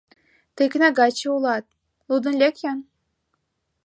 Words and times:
—Тый 0.55 0.67
кнагаче 0.73 1.27
улат, 1.35 1.65
лудын 2.09 2.35
лек-ян. 2.41 2.79